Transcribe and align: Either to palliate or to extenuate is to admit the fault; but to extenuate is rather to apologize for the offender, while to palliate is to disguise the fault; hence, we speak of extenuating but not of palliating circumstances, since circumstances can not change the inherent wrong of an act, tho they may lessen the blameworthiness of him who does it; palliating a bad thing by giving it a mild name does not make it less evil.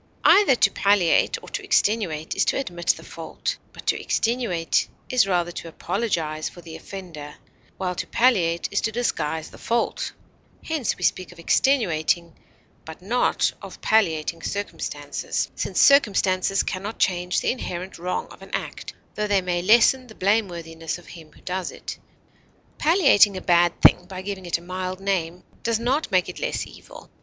Either 0.25 0.55
to 0.55 0.71
palliate 0.71 1.37
or 1.43 1.47
to 1.49 1.63
extenuate 1.63 2.35
is 2.35 2.43
to 2.43 2.57
admit 2.57 2.87
the 2.97 3.03
fault; 3.03 3.57
but 3.71 3.85
to 3.85 4.01
extenuate 4.01 4.87
is 5.09 5.27
rather 5.27 5.51
to 5.51 5.67
apologize 5.67 6.49
for 6.49 6.59
the 6.61 6.75
offender, 6.75 7.35
while 7.77 7.93
to 7.93 8.07
palliate 8.07 8.67
is 8.71 8.81
to 8.81 8.91
disguise 8.91 9.51
the 9.51 9.59
fault; 9.59 10.13
hence, 10.65 10.97
we 10.97 11.03
speak 11.03 11.31
of 11.31 11.37
extenuating 11.37 12.35
but 12.83 12.99
not 12.99 13.53
of 13.61 13.79
palliating 13.81 14.41
circumstances, 14.41 15.51
since 15.55 15.79
circumstances 15.79 16.63
can 16.63 16.81
not 16.81 16.97
change 16.97 17.39
the 17.39 17.51
inherent 17.51 17.99
wrong 17.99 18.25
of 18.31 18.41
an 18.41 18.49
act, 18.55 18.95
tho 19.13 19.27
they 19.27 19.39
may 19.39 19.61
lessen 19.61 20.07
the 20.07 20.15
blameworthiness 20.15 20.97
of 20.97 21.09
him 21.09 21.31
who 21.33 21.41
does 21.41 21.69
it; 21.69 21.99
palliating 22.79 23.37
a 23.37 23.39
bad 23.39 23.79
thing 23.83 24.03
by 24.05 24.23
giving 24.23 24.47
it 24.47 24.57
a 24.57 24.63
mild 24.63 24.99
name 24.99 25.43
does 25.61 25.77
not 25.79 26.09
make 26.11 26.27
it 26.27 26.39
less 26.39 26.65
evil. 26.65 27.11